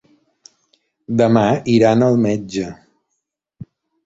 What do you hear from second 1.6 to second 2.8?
iran al metge.